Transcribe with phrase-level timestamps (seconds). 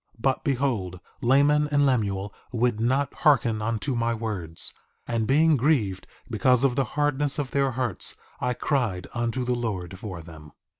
[0.15, 4.73] 2:18 But, behold, Laman and Lemuel would not hearken unto my words;
[5.07, 9.99] and being grieved because of the hardness of their hearts I cried unto the Lord
[9.99, 10.53] for them.